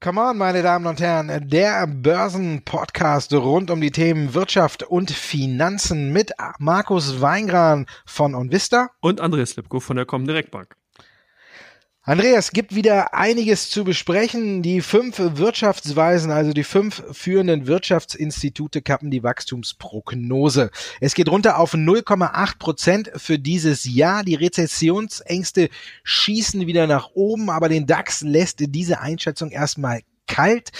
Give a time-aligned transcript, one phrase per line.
[0.00, 6.12] Come on, meine Damen und Herren, der Börsenpodcast rund um die Themen Wirtschaft und Finanzen
[6.12, 10.74] mit Markus Weingran von OnVista und Andreas Lipko von der Comdirect Bank.
[12.06, 14.60] Andreas, gibt wieder einiges zu besprechen.
[14.60, 20.70] Die fünf Wirtschaftsweisen, also die fünf führenden Wirtschaftsinstitute kappen die Wachstumsprognose.
[21.00, 24.22] Es geht runter auf 0,8 Prozent für dieses Jahr.
[24.22, 25.70] Die Rezessionsängste
[26.02, 30.70] schießen wieder nach oben, aber den DAX lässt diese Einschätzung erstmal kalt.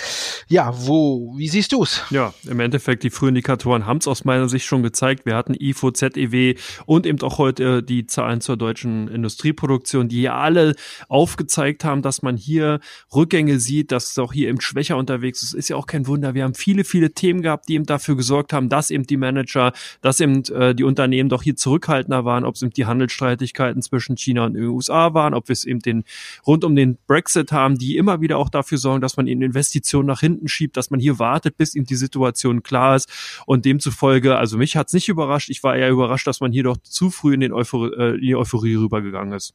[0.49, 2.03] Ja, wo, wie siehst du es?
[2.11, 5.27] Ja, im Endeffekt, die Frühindikatoren haben es aus meiner Sicht schon gezeigt.
[5.27, 6.55] Wir hatten IFO, ZEW
[6.87, 10.75] und eben auch heute die Zahlen zur deutschen Industrieproduktion, die ja alle
[11.09, 12.81] aufgezeigt haben, dass man hier
[13.15, 15.55] Rückgänge sieht, dass es auch hier eben schwächer unterwegs ist.
[15.55, 16.35] Ist ja auch kein Wunder.
[16.35, 19.73] Wir haben viele, viele Themen gehabt, die eben dafür gesorgt haben, dass eben die Manager,
[20.01, 24.17] dass eben äh, die Unternehmen doch hier zurückhaltender waren, ob es eben die Handelsstreitigkeiten zwischen
[24.17, 26.05] China und den USA waren, ob wir es eben den
[26.47, 30.07] rund um den Brexit haben, die immer wieder auch dafür sorgen, dass man in Investitionen
[30.07, 33.11] nach hinten schiebt, dass man hier wartet, bis ihm die Situation klar ist.
[33.47, 35.51] Und demzufolge, also mich hat's nicht überrascht.
[35.51, 38.21] Ich war eher überrascht, dass man hier doch zu früh in, den Euphor äh, in
[38.23, 39.55] die Euphorie rübergegangen ist.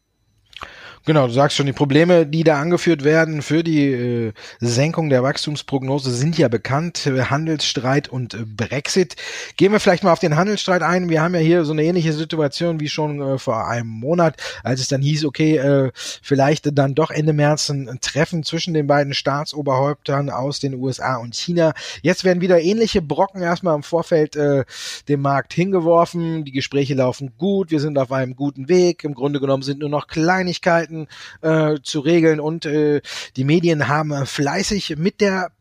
[1.05, 5.23] Genau, du sagst schon, die Probleme, die da angeführt werden für die äh, Senkung der
[5.23, 7.05] Wachstumsprognose sind ja bekannt.
[7.05, 9.15] Handelsstreit und äh, Brexit.
[9.57, 11.09] Gehen wir vielleicht mal auf den Handelsstreit ein.
[11.09, 14.81] Wir haben ja hier so eine ähnliche Situation wie schon äh, vor einem Monat, als
[14.81, 19.13] es dann hieß, okay, äh, vielleicht dann doch Ende März ein Treffen zwischen den beiden
[19.13, 21.73] Staatsoberhäuptern aus den USA und China.
[22.01, 24.65] Jetzt werden wieder ähnliche Brocken erstmal im Vorfeld äh,
[25.07, 26.43] dem Markt hingeworfen.
[26.43, 29.03] Die Gespräche laufen gut, wir sind auf einem guten Weg.
[29.03, 31.07] Im Grunde genommen sind nur noch Kleinigkeiten Möglichkeiten
[31.41, 33.01] äh, zu regeln und äh,
[33.35, 35.51] die Medien haben äh, fleißig mit der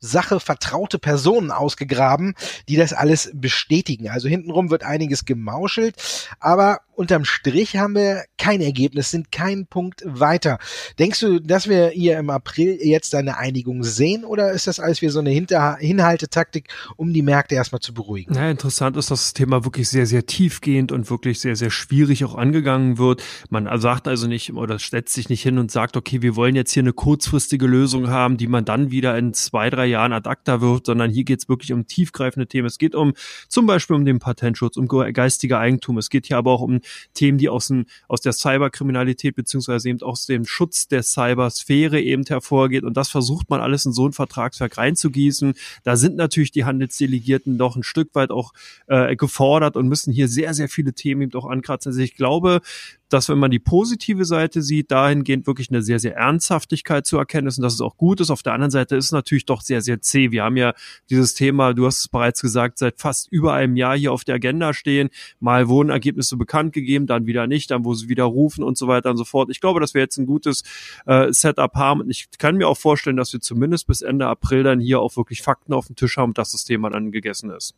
[0.00, 2.34] Sache vertraute Personen ausgegraben,
[2.68, 4.08] die das alles bestätigen.
[4.08, 5.96] Also hintenrum wird einiges gemauschelt,
[6.38, 10.58] aber unterm Strich haben wir kein Ergebnis, sind keinen Punkt weiter.
[10.98, 15.00] Denkst du, dass wir hier im April jetzt eine Einigung sehen oder ist das alles
[15.00, 18.34] wie so eine Hinter Hinhaltetaktik, um die Märkte erstmal zu beruhigen?
[18.34, 22.24] Ja, interessant ist, dass das Thema wirklich sehr, sehr tiefgehend und wirklich sehr, sehr schwierig
[22.24, 23.22] auch angegangen wird.
[23.48, 26.72] Man sagt also nicht oder setzt sich nicht hin und sagt, okay, wir wollen jetzt
[26.72, 30.60] hier eine kurzfristige Lösung haben, die man dann wieder in zwei, drei Jahren ad acta
[30.60, 32.66] wirft, sondern hier geht es wirklich um tiefgreifende Themen.
[32.66, 33.12] Es geht um
[33.48, 35.98] zum Beispiel um den Patentschutz, um geistige Eigentum.
[35.98, 36.80] Es geht hier aber auch um
[37.14, 42.24] Themen, die aus, dem, aus der Cyberkriminalität beziehungsweise eben aus dem Schutz der Cybersphäre eben
[42.24, 42.84] hervorgeht.
[42.84, 45.54] Und das versucht man alles in so ein Vertragswerk reinzugießen.
[45.84, 48.52] Da sind natürlich die Handelsdelegierten doch ein Stück weit auch
[48.86, 51.90] äh, gefordert und müssen hier sehr, sehr viele Themen eben auch ankratzen.
[51.90, 52.60] Also ich glaube,
[53.08, 57.46] dass wenn man die positive Seite sieht, dahingehend wirklich eine sehr, sehr Ernsthaftigkeit zu erkennen
[57.46, 58.30] ist und dass es auch gut ist.
[58.30, 60.30] Auf der anderen Seite ist es natürlich doch sehr, sehr zäh.
[60.30, 60.74] Wir haben ja
[61.10, 64.36] dieses Thema, du hast es bereits gesagt, seit fast über einem Jahr hier auf der
[64.36, 65.10] Agenda stehen.
[65.40, 68.88] Mal wurden Ergebnisse bekannt gegeben, dann wieder nicht, dann wo sie wieder rufen und so
[68.88, 69.48] weiter und so fort.
[69.50, 70.62] Ich glaube, dass wir jetzt ein gutes
[71.06, 74.62] äh, Setup haben und ich kann mir auch vorstellen, dass wir zumindest bis Ende April
[74.62, 77.74] dann hier auch wirklich Fakten auf dem Tisch haben, dass das Thema dann gegessen ist.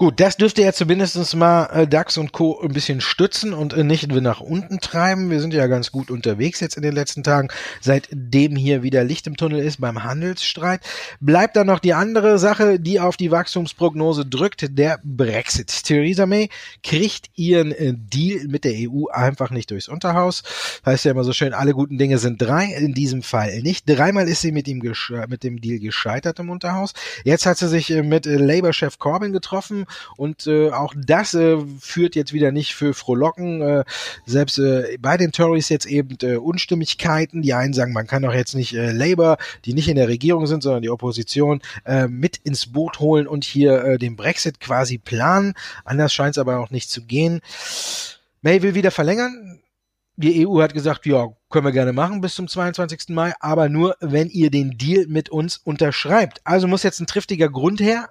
[0.00, 2.58] Gut, das dürfte ja zumindest mal äh, DAX und Co.
[2.62, 5.28] ein bisschen stützen und äh, nicht nach unten treiben.
[5.28, 7.48] Wir sind ja ganz gut unterwegs jetzt in den letzten Tagen,
[7.82, 10.80] seitdem hier wieder Licht im Tunnel ist beim Handelsstreit.
[11.20, 15.84] Bleibt dann noch die andere Sache, die auf die Wachstumsprognose drückt, der Brexit.
[15.84, 16.48] Theresa May
[16.82, 20.44] kriegt ihren äh, Deal mit der EU einfach nicht durchs Unterhaus.
[20.86, 23.86] Heißt ja immer so schön, alle guten Dinge sind drei, in diesem Fall nicht.
[23.86, 24.82] Dreimal ist sie mit, ihm
[25.28, 26.94] mit dem Deal gescheitert im Unterhaus.
[27.24, 29.84] Jetzt hat sie sich äh, mit äh, Labour-Chef Corbyn getroffen
[30.16, 33.62] und äh, auch das äh, führt jetzt wieder nicht für Frohlocken.
[33.62, 33.84] Äh,
[34.26, 37.42] selbst äh, bei den Tories jetzt eben äh, Unstimmigkeiten.
[37.42, 40.46] Die einen sagen, man kann doch jetzt nicht äh, Labour, die nicht in der Regierung
[40.46, 44.98] sind, sondern die Opposition, äh, mit ins Boot holen und hier äh, den Brexit quasi
[44.98, 45.54] planen.
[45.84, 47.40] Anders scheint es aber auch nicht zu gehen.
[48.42, 49.60] May will wieder verlängern.
[50.16, 53.08] Die EU hat gesagt, ja, können wir gerne machen bis zum 22.
[53.08, 56.42] Mai, aber nur, wenn ihr den Deal mit uns unterschreibt.
[56.44, 58.10] Also muss jetzt ein triftiger Grund her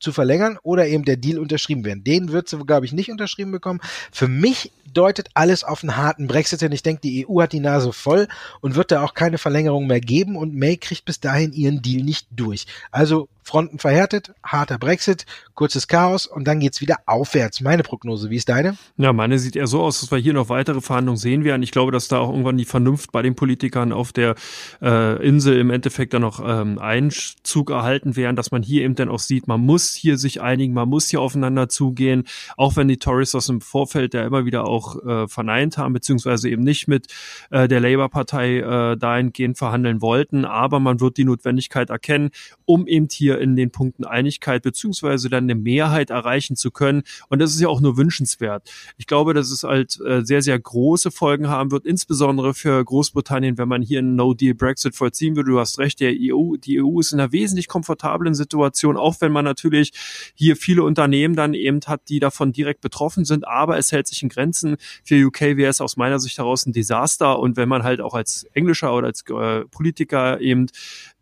[0.00, 2.04] zu verlängern oder eben der Deal unterschrieben werden.
[2.04, 3.80] Den wird sie, glaube ich, nicht unterschrieben bekommen.
[4.12, 6.72] Für mich deutet alles auf einen harten Brexit hin.
[6.72, 8.28] Ich denke, die EU hat die Nase voll
[8.60, 12.02] und wird da auch keine Verlängerung mehr geben und May kriegt bis dahin ihren Deal
[12.02, 12.66] nicht durch.
[12.90, 15.24] Also Fronten verhärtet, harter Brexit,
[15.54, 17.62] kurzes Chaos und dann geht's wieder aufwärts.
[17.62, 18.76] Meine Prognose, wie ist deine?
[18.98, 21.62] Ja, meine sieht eher so aus, dass wir hier noch weitere Verhandlungen sehen werden.
[21.62, 24.34] Ich glaube, dass da auch irgendwann die Vernunft bei den Politikern auf der
[24.82, 29.08] äh, Insel im Endeffekt dann noch ähm, Einzug erhalten werden, dass man hier eben dann
[29.08, 32.24] auch sieht, man muss hier sich einigen, man muss hier aufeinander zugehen,
[32.56, 36.50] auch wenn die Tories das im Vorfeld ja immer wieder auch äh, verneint haben, beziehungsweise
[36.50, 37.06] eben nicht mit
[37.50, 42.30] äh, der Labour-Partei äh, dahingehend verhandeln wollten, aber man wird die Notwendigkeit erkennen,
[42.66, 47.02] um eben hier hier in den Punkten Einigkeit beziehungsweise dann eine Mehrheit erreichen zu können.
[47.28, 48.70] Und das ist ja auch nur wünschenswert.
[48.96, 53.58] Ich glaube, dass es halt äh, sehr, sehr große Folgen haben wird, insbesondere für Großbritannien,
[53.58, 55.50] wenn man hier einen No-Deal-Brexit vollziehen würde.
[55.50, 59.32] Du hast recht, der EU, die EU ist in einer wesentlich komfortablen Situation, auch wenn
[59.32, 59.92] man natürlich
[60.34, 64.22] hier viele Unternehmen dann eben hat, die davon direkt betroffen sind, aber es hält sich
[64.22, 64.76] in Grenzen.
[65.04, 68.14] Für UK wäre es aus meiner Sicht heraus ein Desaster und wenn man halt auch
[68.14, 70.66] als Englischer oder als äh, Politiker eben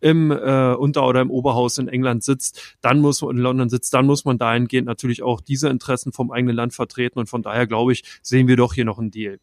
[0.00, 3.92] im äh, Unter- oder im Oberhaus in England sitzt, dann muss man in London sitzt,
[3.94, 7.66] dann muss man dahingehend natürlich auch diese Interessen vom eigenen Land vertreten und von daher
[7.66, 9.38] glaube ich, sehen wir doch hier noch einen Deal.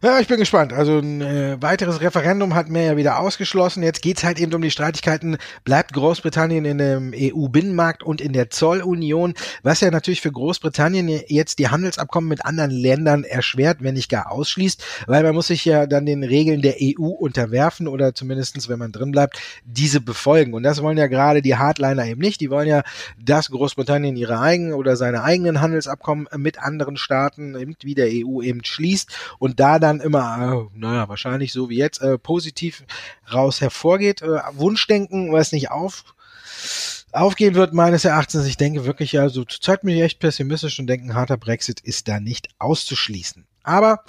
[0.00, 0.72] Ja, ich bin gespannt.
[0.72, 3.82] Also ein äh, weiteres Referendum hat mir ja wieder ausgeschlossen.
[3.82, 5.38] Jetzt geht's halt eben um die Streitigkeiten.
[5.64, 9.34] Bleibt Großbritannien in dem EU-Binnenmarkt und in der Zollunion,
[9.64, 14.30] was ja natürlich für Großbritannien jetzt die Handelsabkommen mit anderen Ländern erschwert, wenn nicht gar
[14.30, 18.78] ausschließt, weil man muss sich ja dann den Regeln der EU unterwerfen oder zumindestens, wenn
[18.78, 20.54] man drin bleibt, diese befolgen.
[20.54, 22.40] Und das wollen ja gerade die Hardliner eben nicht.
[22.40, 22.84] Die wollen ja,
[23.20, 28.42] dass Großbritannien ihre eigenen oder seine eigenen Handelsabkommen mit anderen Staaten eben wie der EU
[28.42, 29.10] eben schließt
[29.40, 32.84] und da dann dann immer, äh, naja, wahrscheinlich so wie jetzt, äh, positiv
[33.32, 34.22] raus hervorgeht.
[34.22, 36.04] Äh, Wunschdenken, was nicht auf
[37.12, 38.46] aufgehen wird, meines Erachtens.
[38.46, 42.08] Ich denke wirklich, also zurzeit bin ich echt pessimistisch und denke, ein harter Brexit ist
[42.08, 43.46] da nicht auszuschließen.
[43.62, 44.04] Aber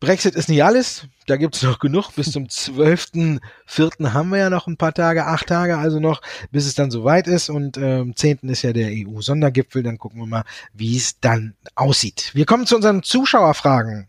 [0.00, 1.06] Brexit ist nicht alles.
[1.26, 2.12] Da gibt's noch genug.
[2.14, 4.12] Bis zum 12.04.
[4.12, 7.26] haben wir ja noch ein paar Tage, acht Tage also noch, bis es dann soweit
[7.26, 7.50] ist.
[7.50, 8.38] Und am 10.
[8.42, 9.82] ist ja der EU-Sondergipfel.
[9.82, 12.30] Dann gucken wir mal, wie es dann aussieht.
[12.34, 14.08] Wir kommen zu unseren Zuschauerfragen.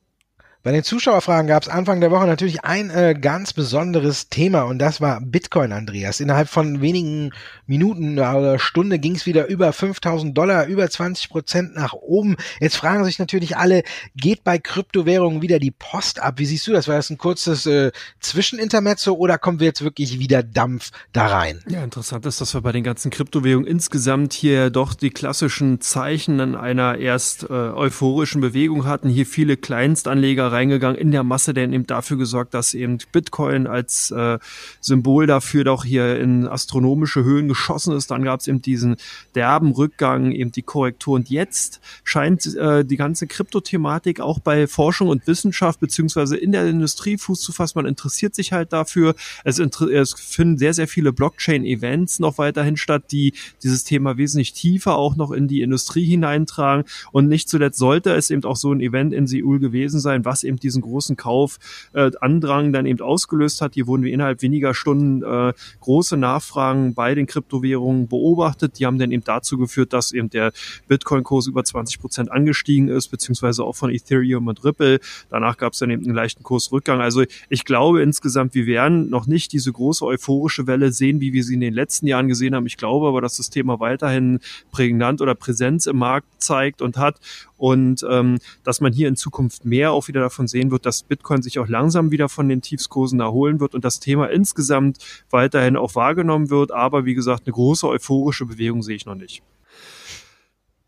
[0.63, 4.77] Bei den Zuschauerfragen gab es Anfang der Woche natürlich ein äh, ganz besonderes Thema und
[4.77, 6.19] das war Bitcoin, Andreas.
[6.19, 7.31] Innerhalb von wenigen
[7.65, 12.35] Minuten oder Stunde ging es wieder über 5000 Dollar, über 20 Prozent nach oben.
[12.59, 13.81] Jetzt fragen sich natürlich alle,
[14.15, 16.35] geht bei Kryptowährungen wieder die Post ab?
[16.37, 16.87] Wie siehst du das?
[16.87, 21.63] War das ein kurzes äh, Zwischenintermezzo oder kommen wir jetzt wirklich wieder Dampf da rein?
[21.69, 26.39] Ja, interessant ist, dass wir bei den ganzen Kryptowährungen insgesamt hier doch die klassischen Zeichen
[26.39, 29.09] an einer erst äh, euphorischen Bewegung hatten.
[29.09, 34.11] Hier viele Kleinstanleger reingegangen in der Masse, der eben dafür gesorgt, dass eben Bitcoin als
[34.11, 34.39] äh,
[34.79, 38.11] Symbol dafür doch hier in astronomische Höhen geschossen ist.
[38.11, 38.97] Dann gab es eben diesen
[39.35, 41.15] derben Rückgang, eben die Korrektur.
[41.15, 46.67] Und jetzt scheint äh, die ganze Kryptothematik auch bei Forschung und Wissenschaft beziehungsweise in der
[46.67, 47.73] Industrie Fuß zu fassen.
[47.75, 49.15] Man interessiert sich halt dafür.
[49.43, 53.33] Es, es finden sehr, sehr viele Blockchain-Events noch weiterhin statt, die
[53.63, 56.85] dieses Thema wesentlich tiefer auch noch in die Industrie hineintragen.
[57.11, 60.40] Und nicht zuletzt sollte es eben auch so ein Event in Seoul gewesen sein, was
[60.43, 61.59] eben diesen großen Kauf
[61.93, 63.73] äh, dann eben ausgelöst hat.
[63.73, 68.79] Hier wurden wir innerhalb weniger Stunden äh, große Nachfragen bei den Kryptowährungen beobachtet.
[68.79, 70.51] Die haben dann eben dazu geführt, dass eben der
[70.87, 74.99] Bitcoin-Kurs über 20 Prozent angestiegen ist, beziehungsweise auch von Ethereum und Ripple.
[75.29, 77.01] Danach gab es dann eben einen leichten Kursrückgang.
[77.01, 81.43] Also ich glaube insgesamt, wir werden noch nicht diese große euphorische Welle sehen, wie wir
[81.43, 82.65] sie in den letzten Jahren gesehen haben.
[82.65, 84.39] Ich glaube aber, dass das Thema weiterhin
[84.71, 87.19] prägnant oder Präsenz im Markt zeigt und hat
[87.61, 91.43] und ähm, dass man hier in Zukunft mehr auch wieder davon sehen wird, dass Bitcoin
[91.43, 94.97] sich auch langsam wieder von den Tiefskursen erholen wird und das Thema insgesamt
[95.29, 96.71] weiterhin auch wahrgenommen wird.
[96.71, 99.43] Aber wie gesagt, eine große euphorische Bewegung sehe ich noch nicht.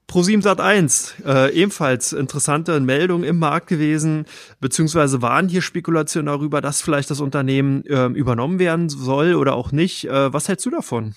[0.10, 4.26] Pro7 Sat 1, äh, ebenfalls interessante Meldung im Markt gewesen,
[4.60, 9.72] beziehungsweise waren hier Spekulationen darüber, dass vielleicht das Unternehmen äh, übernommen werden soll oder auch
[9.72, 10.06] nicht.
[10.06, 11.14] Äh, was hältst du davon?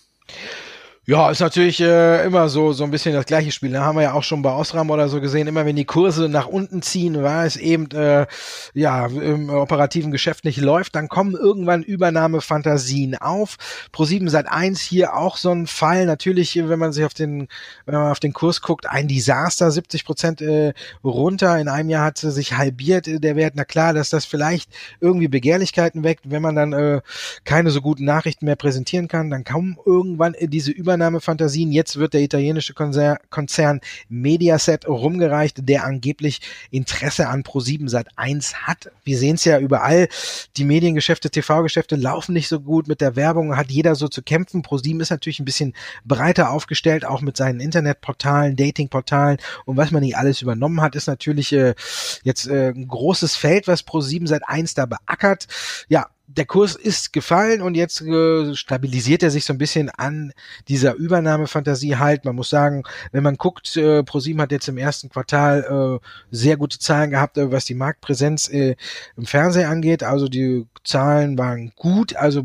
[1.09, 3.71] Ja, ist natürlich äh, immer so so ein bisschen das gleiche Spiel.
[3.71, 5.47] Da haben wir ja auch schon bei Osram oder so gesehen.
[5.47, 8.27] Immer wenn die Kurse nach unten ziehen, war es eben äh,
[8.75, 13.57] ja im operativen Geschäft nicht läuft, dann kommen irgendwann Übernahmefantasien auf.
[13.95, 16.07] Pro7 seit eins hier auch so ein Fall.
[16.07, 17.47] Natürlich, wenn man sich auf den
[17.85, 21.57] wenn man auf den Kurs guckt, ein Desaster, 70 Prozent äh, runter.
[21.61, 23.53] In einem Jahr hat sie sich halbiert der Wert.
[23.55, 24.71] Na klar, dass das vielleicht
[25.01, 27.01] irgendwie Begehrlichkeiten weckt, wenn man dann äh,
[27.45, 31.73] keine so guten Nachrichten mehr präsentieren kann, dann kommen irgendwann äh, diese Über Übernahmefantasien.
[31.73, 38.91] Jetzt wird der italienische Konzern, Mediaset rumgereicht, der angeblich Interesse an Pro7 Sat 1 hat.
[39.05, 40.09] Wir sehen es ja überall.
[40.57, 42.89] Die Mediengeschäfte, TV-Geschäfte laufen nicht so gut.
[42.89, 44.63] Mit der Werbung hat jeder so zu kämpfen.
[44.63, 45.75] Pro7 ist natürlich ein bisschen
[46.07, 49.37] breiter aufgestellt, auch mit seinen Internetportalen, Datingportalen
[49.67, 51.75] und was man nicht alles übernommen hat, ist natürlich äh,
[52.23, 55.47] jetzt äh, ein großes Feld, was Pro7 Sat 1 da beackert.
[55.89, 60.33] Ja, der Kurs ist gefallen und jetzt äh, stabilisiert er sich so ein bisschen an
[60.69, 62.25] dieser Übernahmefantasie halt.
[62.25, 66.57] Man muss sagen, wenn man guckt, äh, ProSieben hat jetzt im ersten Quartal äh, sehr
[66.57, 68.77] gute Zahlen gehabt, äh, was die Marktpräsenz äh,
[69.17, 70.03] im Fernsehen angeht.
[70.03, 72.17] Also die Zahlen waren gut.
[72.17, 72.45] Also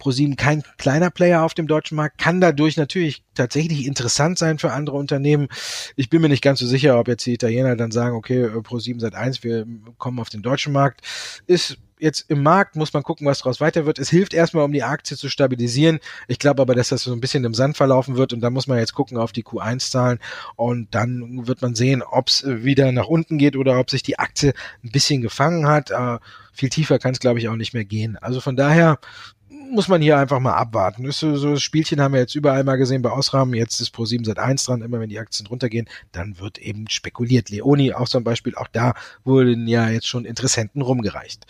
[0.00, 4.72] ProSieben kein kleiner Player auf dem deutschen Markt, kann dadurch natürlich tatsächlich interessant sein für
[4.72, 5.48] andere Unternehmen.
[5.94, 8.62] Ich bin mir nicht ganz so sicher, ob jetzt die Italiener dann sagen, okay, äh,
[8.62, 9.66] ProSieben seit eins, wir
[9.98, 11.02] kommen auf den deutschen Markt.
[11.46, 13.98] Ist jetzt im Markt, muss man gucken, was daraus weiter wird.
[13.98, 16.00] Es hilft erstmal, um die Aktie zu stabilisieren.
[16.28, 18.66] Ich glaube aber, dass das so ein bisschen im Sand verlaufen wird und da muss
[18.66, 20.18] man jetzt gucken auf die Q1-Zahlen
[20.56, 24.18] und dann wird man sehen, ob es wieder nach unten geht oder ob sich die
[24.18, 24.52] Aktie
[24.84, 25.90] ein bisschen gefangen hat.
[25.90, 26.18] Äh,
[26.52, 28.16] viel tiefer kann es, glaube ich, auch nicht mehr gehen.
[28.16, 28.98] Also von daher
[29.70, 31.04] muss man hier einfach mal abwarten.
[31.04, 33.54] Das so, so Spielchen haben wir jetzt überall mal gesehen bei Ausrahmen.
[33.54, 34.82] Jetzt ist Pro7 seit 1 dran.
[34.82, 37.50] Immer wenn die Aktien runtergehen, dann wird eben spekuliert.
[37.50, 41.46] Leoni auch zum Beispiel, auch da wurden ja jetzt schon Interessenten rumgereicht.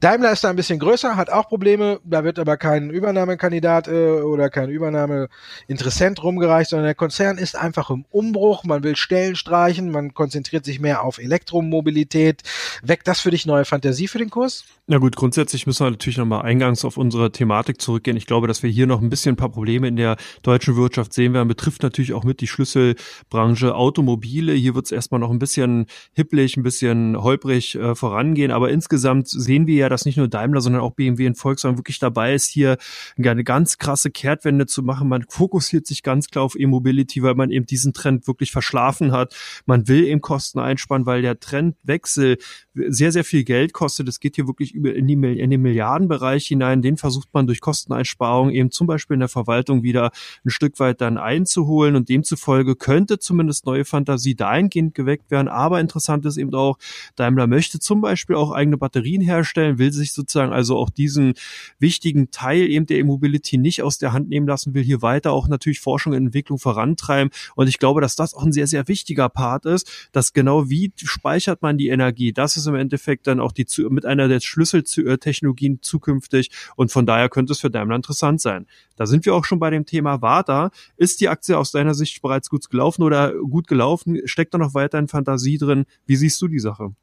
[0.00, 2.00] Daimler ist da ein bisschen größer, hat auch Probleme.
[2.04, 7.90] Da wird aber kein Übernahmekandidat äh, oder kein Übernahmeinteressent rumgereicht, sondern der Konzern ist einfach
[7.90, 8.64] im Umbruch.
[8.64, 12.42] Man will Stellen streichen, man konzentriert sich mehr auf Elektromobilität.
[12.82, 14.64] Weckt das für dich neue Fantasie für den Kurs?
[14.86, 18.18] Na gut, grundsätzlich müssen wir natürlich nochmal eingangs auf unsere Thematik zurückgehen.
[18.18, 21.14] Ich glaube, dass wir hier noch ein bisschen ein paar Probleme in der deutschen Wirtschaft
[21.14, 21.48] sehen werden.
[21.48, 24.52] Betrifft natürlich auch mit die Schlüsselbranche Automobile.
[24.52, 28.50] Hier wird es erstmal noch ein bisschen hipplig, ein bisschen holprig äh, vorangehen.
[28.50, 31.98] Aber insgesamt sehen wir ja, dass nicht nur Daimler, sondern auch BMW und Volkswagen wirklich
[31.98, 32.76] dabei ist, hier
[33.16, 35.08] eine ganz krasse Kehrtwende zu machen.
[35.08, 39.34] Man fokussiert sich ganz klar auf E-Mobility, weil man eben diesen Trend wirklich verschlafen hat.
[39.64, 42.36] Man will eben Kosten einsparen, weil der Trendwechsel
[42.74, 44.08] sehr, sehr viel Geld kostet.
[44.08, 46.82] Es geht hier wirklich über in, die, in den Milliardenbereich hinein.
[46.82, 50.10] Den versucht man durch Kosteneinsparungen eben zum Beispiel in der Verwaltung wieder
[50.44, 51.94] ein Stück weit dann einzuholen.
[51.94, 55.48] Und demzufolge könnte zumindest neue Fantasie dahingehend geweckt werden.
[55.48, 56.78] Aber interessant ist eben auch,
[57.16, 61.34] Daimler möchte zum Beispiel auch eigene Batterien herstellen, will sich sozusagen also auch diesen
[61.78, 65.46] wichtigen Teil eben der E-Mobility nicht aus der Hand nehmen lassen, will hier weiter auch
[65.48, 67.30] natürlich Forschung und Entwicklung vorantreiben.
[67.54, 70.92] Und ich glaube, dass das auch ein sehr, sehr wichtiger Part ist, dass genau wie
[70.96, 74.40] speichert man die Energie, das ist ist im Endeffekt dann auch die mit einer der
[74.40, 78.66] Schlüsseltechnologien zukünftig und von daher könnte es für Daimler interessant sein.
[78.96, 80.70] Da sind wir auch schon bei dem Thema Warta.
[80.96, 84.20] Ist die Aktie aus deiner Sicht bereits gut gelaufen oder gut gelaufen?
[84.26, 85.84] Steckt da noch weiterhin Fantasie drin?
[86.06, 86.94] Wie siehst du die Sache?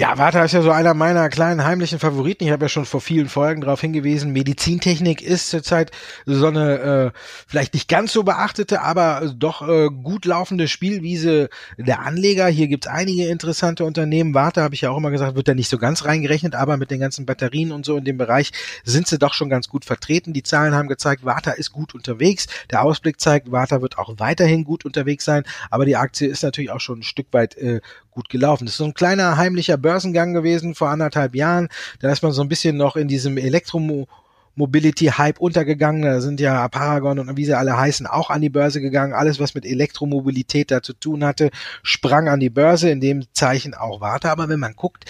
[0.00, 2.44] Ja, Warta ist ja so einer meiner kleinen heimlichen Favoriten.
[2.44, 4.32] Ich habe ja schon vor vielen Folgen darauf hingewiesen.
[4.32, 5.90] Medizintechnik ist zurzeit
[6.24, 11.48] so eine äh, vielleicht nicht ganz so beachtete, aber doch äh, gut laufende Spielwiese
[11.78, 12.46] der Anleger.
[12.46, 14.34] Hier gibt's einige interessante Unternehmen.
[14.34, 16.92] Warta, habe ich ja auch immer gesagt, wird da nicht so ganz reingerechnet, aber mit
[16.92, 18.52] den ganzen Batterien und so in dem Bereich
[18.84, 20.32] sind sie doch schon ganz gut vertreten.
[20.32, 22.46] Die Zahlen haben gezeigt, Warta ist gut unterwegs.
[22.70, 26.70] Der Ausblick zeigt, Warta wird auch weiterhin gut unterwegs sein, aber die Aktie ist natürlich
[26.70, 27.80] auch schon ein Stück weit äh,
[28.18, 28.66] gut gelaufen.
[28.66, 31.68] Das ist so ein kleiner heimlicher Börsengang gewesen vor anderthalb Jahren.
[32.00, 36.02] Da ist man so ein bisschen noch in diesem Elektromobility-Hype untergegangen.
[36.02, 39.12] Da sind ja Paragon und wie sie alle heißen auch an die Börse gegangen.
[39.12, 41.50] Alles, was mit Elektromobilität da zu tun hatte,
[41.84, 42.90] sprang an die Börse.
[42.90, 44.30] In dem Zeichen auch warte.
[44.30, 45.04] Aber wenn man guckt,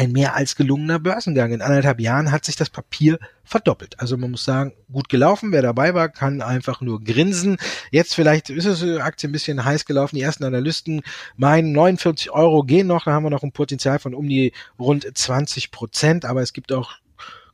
[0.00, 1.52] ein mehr als gelungener Börsengang.
[1.52, 4.00] In anderthalb Jahren hat sich das Papier verdoppelt.
[4.00, 5.52] Also man muss sagen, gut gelaufen.
[5.52, 7.58] Wer dabei war, kann einfach nur grinsen.
[7.90, 10.16] Jetzt vielleicht ist es die Aktie ein bisschen heiß gelaufen.
[10.16, 11.02] Die ersten Analysten
[11.36, 13.04] meinen 49 Euro gehen noch.
[13.04, 16.24] Da haben wir noch ein Potenzial von um die rund 20 Prozent.
[16.24, 16.92] Aber es gibt auch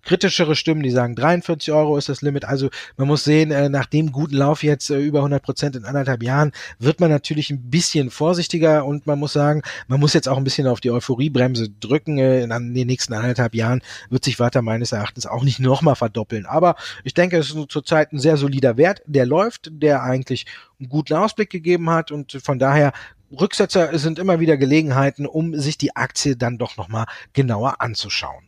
[0.06, 2.44] kritischere Stimmen, die sagen 43 Euro ist das Limit.
[2.44, 5.84] Also man muss sehen, äh, nach dem guten Lauf jetzt äh, über 100 Prozent in
[5.84, 10.28] anderthalb Jahren wird man natürlich ein bisschen vorsichtiger und man muss sagen, man muss jetzt
[10.28, 12.18] auch ein bisschen auf die Euphoriebremse drücken.
[12.18, 15.96] Äh, in, in den nächsten anderthalb Jahren wird sich weiter meines Erachtens auch nicht nochmal
[15.96, 16.46] verdoppeln.
[16.46, 20.46] Aber ich denke, es ist zurzeit ein sehr solider Wert, der läuft, der eigentlich
[20.78, 22.92] einen guten Ausblick gegeben hat und von daher
[23.32, 28.44] Rücksetzer sind immer wieder Gelegenheiten, um sich die Aktie dann doch nochmal genauer anzuschauen.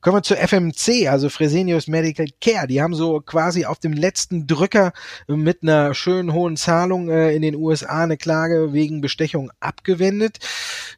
[0.00, 2.66] Kommen wir zu FMC, also Fresenius Medical Care.
[2.66, 4.92] Die haben so quasi auf dem letzten Drücker
[5.26, 10.38] mit einer schönen hohen Zahlung äh, in den USA eine Klage wegen Bestechung abgewendet.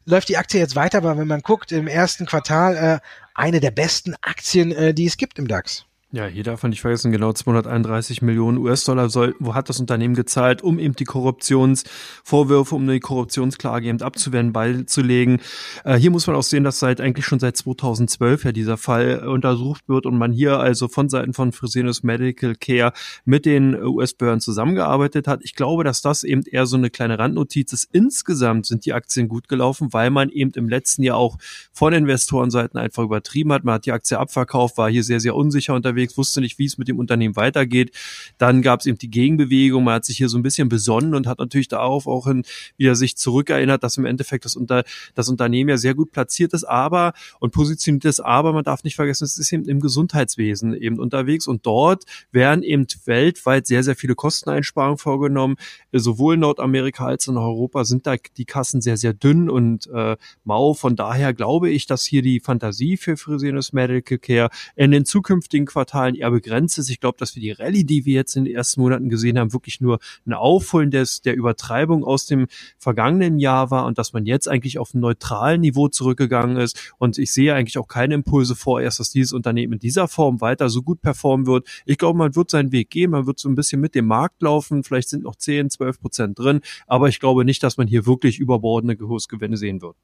[0.04, 2.98] Läuft die Aktie jetzt weiter, aber wenn man guckt, im ersten Quartal äh,
[3.34, 5.86] eine der besten Aktien, äh, die es gibt im DAX.
[6.12, 10.16] Ja, hier darf man nicht vergessen, genau 231 Millionen US-Dollar soll, wo hat das Unternehmen
[10.16, 15.38] gezahlt, um eben die Korruptionsvorwürfe, um die Korruptionsklage eben abzuwehren, beizulegen.
[15.84, 19.24] Äh, hier muss man auch sehen, dass seit eigentlich schon seit 2012 ja dieser Fall
[19.24, 22.92] untersucht wird und man hier also von Seiten von Fresenius Medical Care
[23.24, 25.42] mit den US-Behörden zusammengearbeitet hat.
[25.44, 27.88] Ich glaube, dass das eben eher so eine kleine Randnotiz ist.
[27.92, 31.36] Insgesamt sind die Aktien gut gelaufen, weil man eben im letzten Jahr auch
[31.72, 33.62] von Investorenseiten einfach übertrieben hat.
[33.62, 36.64] Man hat die Aktie abverkauft, war hier sehr, sehr unsicher unterwegs unterwegs, wusste nicht, wie
[36.64, 37.94] es mit dem Unternehmen weitergeht.
[38.38, 41.26] Dann gab es eben die Gegenbewegung, man hat sich hier so ein bisschen besonnen und
[41.26, 42.44] hat natürlich darauf auch in,
[42.76, 46.64] wieder sich zurückerinnert, dass im Endeffekt das, Unter, das Unternehmen ja sehr gut platziert ist,
[46.64, 50.98] aber und positioniert ist, aber man darf nicht vergessen, es ist eben im Gesundheitswesen eben
[50.98, 55.56] unterwegs und dort werden eben weltweit sehr, sehr viele Kosteneinsparungen vorgenommen.
[55.92, 59.88] Sowohl in Nordamerika als auch in Europa sind da die Kassen sehr, sehr dünn und
[59.88, 60.74] äh, mau.
[60.74, 65.66] Von daher glaube ich, dass hier die Fantasie für Fresenius Medical Care in den zukünftigen
[65.66, 66.88] Quartalen Quartalen eher begrenzt ist.
[66.88, 69.52] Ich glaube, dass wir die Rallye, die wir jetzt in den ersten Monaten gesehen haben,
[69.52, 72.46] wirklich nur ein Aufholen des, der Übertreibung aus dem
[72.78, 76.92] vergangenen Jahr war und dass man jetzt eigentlich auf ein neutralen Niveau zurückgegangen ist.
[76.98, 80.68] Und ich sehe eigentlich auch keine Impulse vorerst, dass dieses Unternehmen in dieser Form weiter
[80.68, 81.66] so gut performen wird.
[81.86, 84.42] Ich glaube, man wird seinen Weg gehen, man wird so ein bisschen mit dem Markt
[84.42, 84.84] laufen.
[84.84, 88.38] Vielleicht sind noch 10, 12 Prozent drin, aber ich glaube nicht, dass man hier wirklich
[88.38, 89.96] überbordene Kursgewinne sehen wird.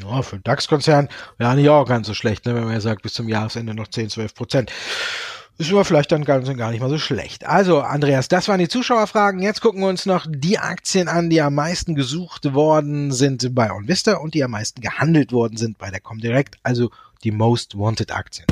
[0.00, 3.02] Ja, für den DAX-Konzern ja nicht auch ganz so schlecht, ne, wenn man ja sagt,
[3.02, 4.72] bis zum Jahresende noch 10, 12 Prozent.
[5.58, 7.46] Ist aber vielleicht dann gar, gar nicht mal so schlecht.
[7.46, 9.40] Also, Andreas, das waren die Zuschauerfragen.
[9.40, 13.72] Jetzt gucken wir uns noch die Aktien an, die am meisten gesucht worden sind bei
[13.72, 16.90] OnVista und die am meisten gehandelt worden sind bei der Comdirect, also
[17.24, 18.46] die Most Wanted Aktien.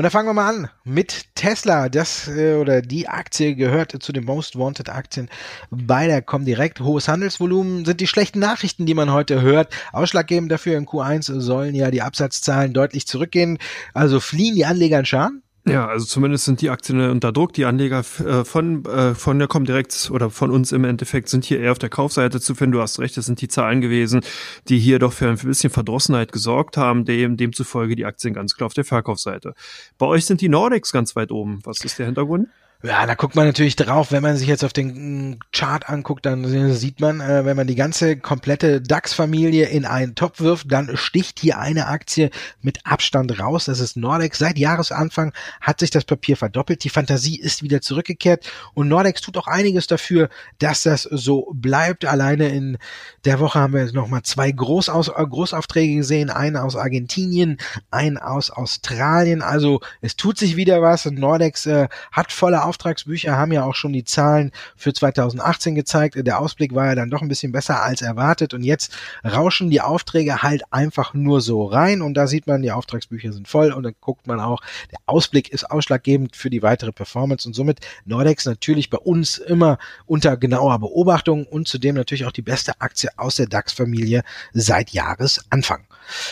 [0.00, 1.90] Und da fangen wir mal an mit Tesla.
[1.90, 5.28] Das äh, oder die Aktie gehört zu den Most Wanted Aktien
[5.70, 6.80] bei der Comdirect.
[6.80, 9.74] Hohes Handelsvolumen sind die schlechten Nachrichten, die man heute hört.
[9.92, 13.58] Ausschlaggebend dafür in Q1 sollen ja die Absatzzahlen deutlich zurückgehen.
[13.92, 15.42] Also fliehen die Anleger in Scharen?
[15.66, 17.52] Ja, also zumindest sind die Aktien unter Druck.
[17.52, 21.60] Die Anleger äh, von, äh, von der Comdirect oder von uns im Endeffekt sind hier
[21.60, 22.72] eher auf der Kaufseite zu finden.
[22.72, 24.22] Du hast recht, das sind die Zahlen gewesen,
[24.68, 28.66] die hier doch für ein bisschen Verdrossenheit gesorgt haben, dem, demzufolge die Aktien ganz klar
[28.66, 29.54] auf der Verkaufsseite.
[29.98, 31.60] Bei euch sind die Nordics ganz weit oben.
[31.64, 32.48] Was ist der Hintergrund?
[32.82, 36.24] Ja, da guckt man natürlich drauf, wenn man sich jetzt auf den mm, Chart anguckt,
[36.24, 40.96] dann sieht man, äh, wenn man die ganze komplette DAX-Familie in einen Topf wirft, dann
[40.96, 42.30] sticht hier eine Aktie
[42.62, 43.66] mit Abstand raus.
[43.66, 44.38] Das ist Nordex.
[44.38, 46.82] Seit Jahresanfang hat sich das Papier verdoppelt.
[46.82, 52.06] Die Fantasie ist wieder zurückgekehrt und Nordex tut auch einiges dafür, dass das so bleibt.
[52.06, 52.78] Alleine in
[53.26, 57.58] der Woche haben wir jetzt nochmal zwei Großaus äh, Großaufträge gesehen, einen aus Argentinien,
[57.90, 59.42] einen aus Australien.
[59.42, 61.04] Also es tut sich wieder was.
[61.04, 66.14] Nordex äh, hat volle Auftragsbücher haben ja auch schon die Zahlen für 2018 gezeigt.
[66.16, 68.92] Der Ausblick war ja dann doch ein bisschen besser als erwartet und jetzt
[69.24, 73.48] rauschen die Aufträge halt einfach nur so rein und da sieht man, die Auftragsbücher sind
[73.48, 74.60] voll und dann guckt man auch,
[74.92, 79.78] der Ausblick ist ausschlaggebend für die weitere Performance und somit Nordex natürlich bei uns immer
[80.06, 84.22] unter genauer Beobachtung und zudem natürlich auch die beste Aktie aus der DAX-Familie
[84.52, 85.88] seit Jahresanfang.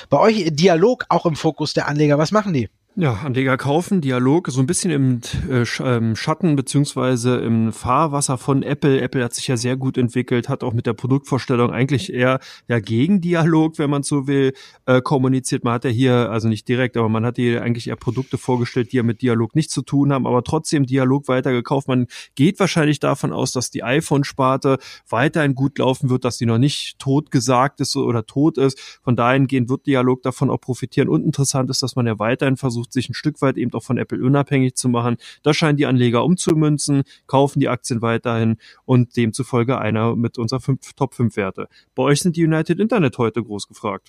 [0.09, 2.17] Bei euch Dialog auch im Fokus der Anleger.
[2.17, 2.69] Was machen die?
[3.01, 8.65] Ja, Anleger kaufen, Dialog, so ein bisschen im äh, ähm, Schatten beziehungsweise im Fahrwasser von
[8.65, 9.01] Apple.
[9.01, 12.81] Apple hat sich ja sehr gut entwickelt, hat auch mit der Produktvorstellung eigentlich eher ja
[12.81, 14.53] gegen Dialog, wenn man so will,
[14.87, 15.63] äh, kommuniziert.
[15.63, 18.91] Man hat ja hier, also nicht direkt, aber man hat hier eigentlich eher Produkte vorgestellt,
[18.91, 21.87] die ja mit Dialog nichts zu tun haben, aber trotzdem Dialog weiter gekauft.
[21.87, 26.59] Man geht wahrscheinlich davon aus, dass die iPhone-Sparte weiterhin gut laufen wird, dass sie noch
[26.59, 28.99] nicht tot gesagt ist oder tot ist.
[29.05, 31.09] Von dahingehend wird Dialog davon auch profitieren.
[31.09, 33.83] Und interessant ist, dass man ja weiterhin versucht, versucht, sich ein Stück weit eben auch
[33.83, 35.17] von Apple unabhängig zu machen.
[35.43, 40.93] Da scheinen die Anleger umzumünzen, kaufen die Aktien weiterhin und demzufolge einer mit unserer fünf,
[40.95, 41.69] Top 5 Werte.
[41.95, 44.09] Bei euch sind die United Internet heute groß gefragt.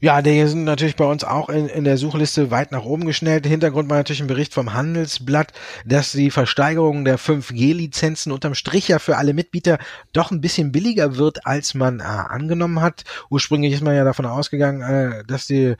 [0.00, 3.46] Ja, die sind natürlich bei uns auch in, in der Suchliste weit nach oben geschnellt.
[3.46, 5.52] Hintergrund war natürlich ein Bericht vom Handelsblatt,
[5.86, 9.78] dass die Versteigerung der 5G-Lizenzen unterm Strich ja für alle Mitbieter
[10.12, 13.04] doch ein bisschen billiger wird, als man äh, angenommen hat.
[13.30, 15.76] Ursprünglich ist man ja davon ausgegangen, äh, dass die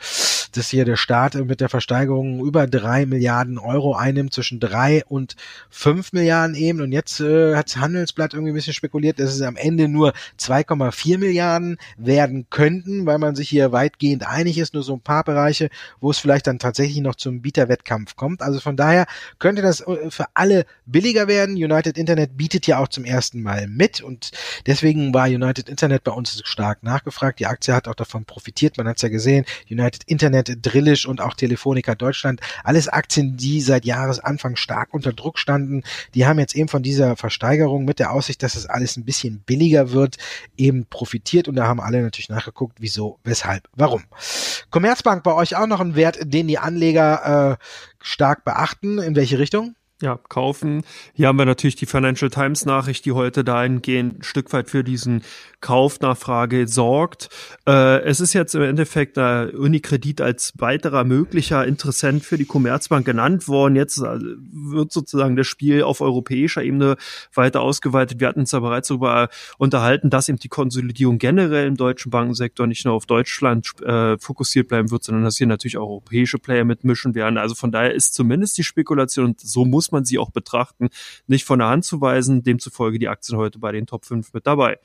[0.57, 5.37] dass hier der Staat mit der Versteigerung über drei Milliarden Euro einnimmt, zwischen drei und
[5.69, 6.81] fünf Milliarden eben.
[6.81, 10.13] Und jetzt äh, hat das Handelsblatt irgendwie ein bisschen spekuliert, dass es am Ende nur
[10.39, 15.23] 2,4 Milliarden werden könnten, weil man sich hier weitgehend einig ist, nur so ein paar
[15.25, 15.69] Bereiche,
[16.01, 18.41] wo es vielleicht dann tatsächlich noch zum Bieterwettkampf kommt.
[18.41, 19.05] Also von daher
[19.39, 21.57] könnte das äh, für alle billiger werden.
[21.57, 24.31] United Internet bietet ja auch zum ersten Mal mit und
[24.65, 27.39] deswegen war United Internet bei uns stark nachgefragt.
[27.41, 28.79] Die Aktie hat auch davon profitiert.
[28.79, 29.45] Man hat es ja gesehen.
[29.71, 35.39] United Internet, Drillisch und auch Telefonica Deutschland, alles Aktien, die seit Jahresanfang stark unter Druck
[35.39, 35.83] standen.
[36.15, 39.41] Die haben jetzt eben von dieser Versteigerung mit der Aussicht, dass es alles ein bisschen
[39.41, 40.17] billiger wird,
[40.57, 44.05] eben profitiert und da haben alle natürlich nachgeguckt, wieso, weshalb warum.
[44.71, 47.65] Commerzbank bei euch auch noch ein Wert, den die Anleger äh,
[48.01, 48.99] stark beachten.
[48.99, 49.75] In welche Richtung?
[50.03, 50.83] Ja, kaufen.
[51.15, 54.83] Hier haben wir natürlich die Financial Times Nachricht, die heute dahingehend ein Stück weit für
[54.83, 55.23] diesen
[55.61, 57.31] Kaufnachfrage sorgt.
[57.67, 63.07] Äh, es ist jetzt im Endeffekt äh, Unikredit als weiterer möglicher Interessent für die Commerzbank
[63.07, 63.77] genannt worden.
[63.77, 64.19] Jetzt äh,
[64.53, 66.97] wird sozusagen das Spiel auf europäischer Ebene
[67.33, 68.21] weiter ausgeweitet.
[68.21, 72.67] Wir hatten uns ja bereits darüber unterhalten, dass eben die Konsolidierung generell im deutschen Bankensektor
[72.67, 76.65] nicht nur auf Deutschland äh, fokussiert bleiben wird, sondern dass hier natürlich auch europäische Player
[76.65, 77.39] mitmischen werden.
[77.39, 80.89] Also von daher ist zumindest die Spekulation, so muss man sie auch betrachten,
[81.27, 82.43] nicht von der Hand zu weisen.
[82.43, 84.79] Demzufolge die Aktien heute bei den Top 5 mit dabei.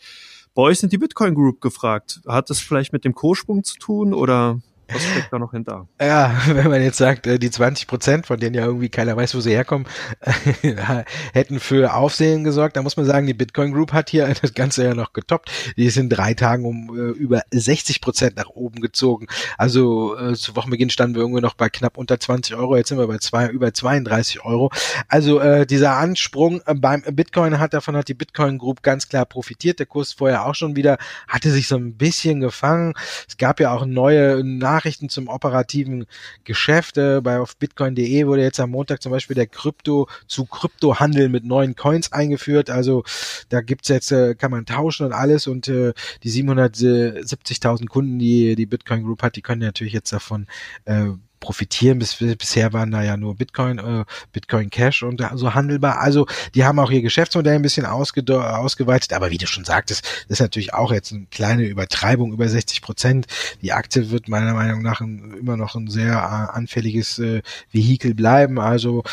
[0.53, 2.21] Bei euch sind die Bitcoin Group gefragt.
[2.27, 4.59] Hat das vielleicht mit dem Kurssprung zu tun oder?
[4.91, 5.87] Was steckt da noch hinter?
[6.01, 9.35] Ja, wenn man jetzt sagt, äh, die 20 Prozent, von denen ja irgendwie keiner weiß,
[9.35, 9.87] wo sie herkommen,
[11.33, 14.83] hätten für Aufsehen gesorgt, da muss man sagen, die Bitcoin Group hat hier das Ganze
[14.83, 15.51] ja noch getoppt.
[15.77, 19.27] Die ist in drei Tagen um äh, über 60 Prozent nach oben gezogen.
[19.57, 22.97] Also äh, zu Wochenbeginn standen wir irgendwie noch bei knapp unter 20 Euro, jetzt sind
[22.97, 24.71] wir bei zwei, über 32 Euro.
[25.07, 29.25] Also äh, dieser Ansprung äh, beim Bitcoin hat, davon hat die Bitcoin Group ganz klar
[29.25, 29.79] profitiert.
[29.79, 30.97] Der Kurs vorher auch schon wieder,
[31.27, 32.93] hatte sich so ein bisschen gefangen.
[33.27, 34.78] Es gab ja auch neue Nachrichten
[35.09, 36.05] zum operativen
[36.43, 36.97] Geschäft.
[36.97, 41.45] Äh, bei auf bitcoin.de wurde jetzt am Montag zum Beispiel der Krypto zu Kryptohandel mit
[41.45, 42.69] neuen Coins eingeführt.
[42.69, 43.03] Also
[43.49, 48.55] da gibt's jetzt, äh, kann man tauschen und alles und äh, die 770.000 Kunden, die
[48.55, 50.47] die Bitcoin Group hat, die können natürlich jetzt davon
[50.85, 51.09] äh,
[51.39, 51.99] profitieren.
[51.99, 55.99] Bis, bisher waren da ja nur Bitcoin, äh, Bitcoin Cash und so handelbar.
[55.99, 59.13] Also die haben auch ihr Geschäftsmodell ein bisschen ausgeweitet.
[59.13, 63.27] Aber wie du schon sagtest, ist natürlich auch jetzt eine kleine Übertreibung über 60 Prozent.
[63.61, 68.13] Die Aktie wird meiner Meinung nach ein, immer noch ein sehr äh, anfälliges äh, Vehikel
[68.13, 68.59] bleiben.
[68.59, 69.03] Also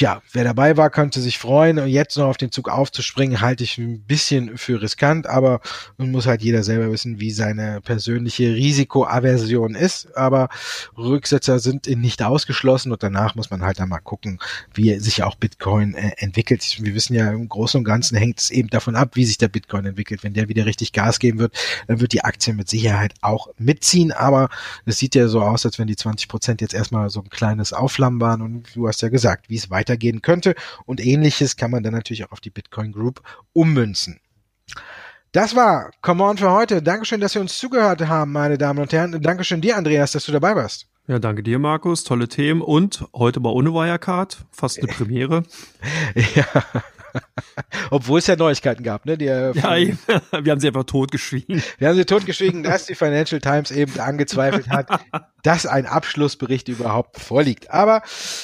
[0.00, 1.78] ja, wer dabei war, könnte sich freuen.
[1.78, 5.60] Und jetzt noch auf den Zug aufzuspringen, halte ich ein bisschen für riskant, aber
[5.96, 10.16] nun muss halt jeder selber wissen, wie seine persönliche Risikoaversion ist.
[10.16, 10.48] Aber
[10.96, 14.38] Rücksetzer sind nicht ausgeschlossen und danach muss man halt dann mal gucken,
[14.74, 16.78] wie sich auch Bitcoin äh, entwickelt.
[16.80, 19.48] Wir wissen ja, im Großen und Ganzen hängt es eben davon ab, wie sich der
[19.48, 20.22] Bitcoin entwickelt.
[20.22, 21.54] Wenn der wieder richtig Gas geben wird,
[21.86, 24.12] dann wird die Aktie mit Sicherheit auch mitziehen.
[24.12, 24.48] Aber
[24.84, 27.72] es sieht ja so aus, als wenn die 20 Prozent jetzt erstmal so ein kleines
[27.72, 28.42] Aufflammen waren.
[28.42, 30.54] Und du hast ja gesagt, wie es weiter weitergehen könnte.
[30.86, 33.22] Und ähnliches kann man dann natürlich auch auf die Bitcoin Group
[33.52, 34.20] ummünzen.
[35.32, 36.82] Das war Come On für heute.
[36.82, 39.20] Dankeschön, dass Sie uns zugehört haben, meine Damen und Herren.
[39.20, 40.86] Dankeschön dir, Andreas, dass du dabei warst.
[41.06, 42.04] Ja, danke dir, Markus.
[42.04, 44.44] Tolle Themen und heute mal ohne Wirecard.
[44.50, 45.42] Fast eine Premiere.
[46.34, 46.44] ja.
[47.90, 49.16] Obwohl es ja Neuigkeiten gab, ne?
[49.16, 51.62] Die, ja, wir haben sie einfach totgeschwiegen.
[51.78, 54.88] Wir haben sie totgeschwiegen, dass die Financial Times eben angezweifelt hat,
[55.42, 57.70] dass ein Abschlussbericht überhaupt vorliegt.
[57.70, 58.02] Aber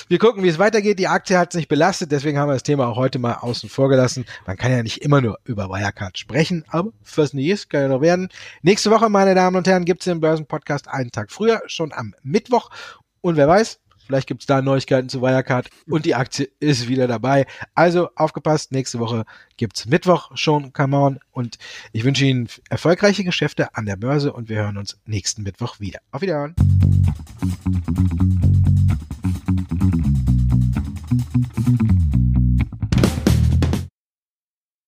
[0.08, 0.98] wir gucken, wie es weitergeht.
[0.98, 3.88] Die Aktie hat sich belastet, deswegen haben wir das Thema auch heute mal außen vor
[3.88, 4.24] gelassen.
[4.46, 7.88] Man kann ja nicht immer nur über Wirecard sprechen, aber was nie ist, kann ja
[7.88, 8.28] noch werden.
[8.62, 12.14] Nächste Woche, meine Damen und Herren, gibt es den Börsenpodcast einen Tag früher, schon am
[12.22, 12.70] Mittwoch.
[13.20, 17.46] Und wer weiß, Vielleicht gibt's da Neuigkeiten zu Wirecard und die Aktie ist wieder dabei.
[17.74, 19.24] Also aufgepasst, nächste Woche
[19.56, 21.20] gibt's Mittwoch schon, come on.
[21.30, 21.58] Und
[21.92, 26.00] ich wünsche Ihnen erfolgreiche Geschäfte an der Börse und wir hören uns nächsten Mittwoch wieder.
[26.10, 26.54] Auf Wiedersehen.